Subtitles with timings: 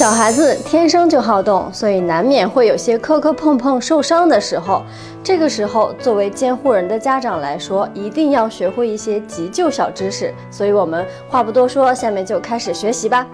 [0.00, 4.82] 小孩子天生就好动，所以难免会有些磕磕碰碰受伤的时候。
[5.22, 10.32] 这个时候，作为监护人的家长来说，一定要学会一些急救小知识。
[10.50, 13.26] 所以我们话不多说，下面就开始学习吧。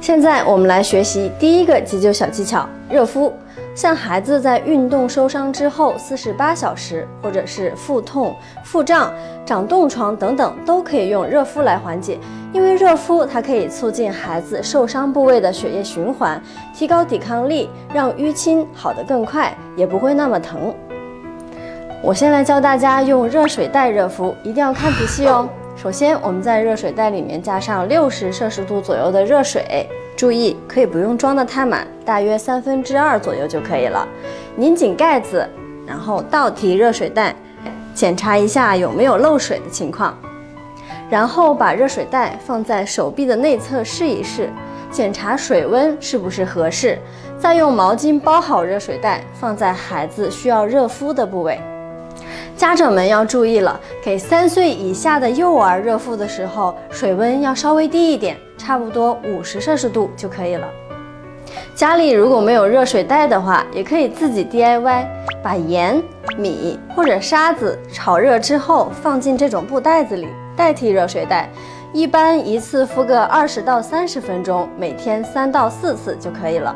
[0.00, 3.32] 现在我们来学习第一个急救小技巧：热敷。
[3.74, 9.12] 像孩子在运动受伤之后四十八小时，或者是腹痛、腹胀、
[9.44, 12.18] 长冻疮等等，都可以用热敷来缓解。
[12.52, 16.40] 因为热敷它可以促进孩子受伤部位的血液循环，
[16.74, 20.74] 提高抵抗力，让淤青好得更快，也不会那么疼。
[22.02, 25.48] 我先来教大家用热水袋热敷，一定要看仔细哦。
[25.80, 29.88] 首先，我们在热水袋里面加上六十摄氏度左右的热水。
[30.16, 34.04] 注意，可以不用装得太满，大约三分之二左右就可以了。
[34.56, 35.48] 拧紧盖子，
[35.86, 37.32] 然后倒提热水袋，
[37.94, 40.18] 检查一下有没有漏水的情况。
[41.08, 44.50] 然后把热水袋放在手臂的内侧试一试，
[44.90, 46.98] 检查水温是不是合适。
[47.38, 51.60] 再用毛巾包好热水袋，放在孩子需要热敷的部位。
[52.58, 60.66] 家长们要注意了，给三岁以下的幼儿热敷的时候，水温要稍微低一点，差不多五十摄氏度就可以了。
[61.72, 65.06] 家里如果没有热水袋的话，也可以自己 DIY，
[65.40, 66.02] 把盐、
[66.36, 71.48] 米或者沙子炒热之后放进这种布袋子里，代替热水袋。
[71.92, 76.74] 一般一次敷个二十到三十分钟，每天三到四次就可以了。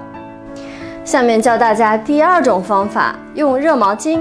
[1.05, 4.21] 下面教大家第二种方法，用热毛巾。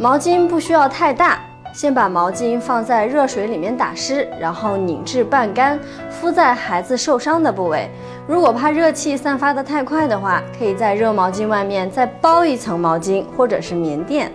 [0.00, 1.38] 毛巾不需要太大，
[1.74, 7.86] 先把毛巾放在热水里面打湿，然后拧至半干，敷在孩子受伤的部位。
[8.26, 14.32] 如果怕热气散发的太快的话，可以在热毛巾外面再包一层毛巾或者是棉垫。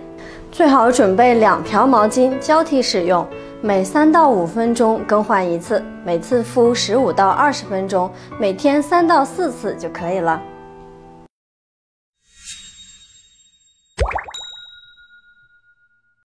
[0.52, 3.26] 最好准备两条毛巾交替使用，
[3.60, 10.40] 每三到五分钟更换一次，每次敷十五到二十分钟，每天三到四次就可以了。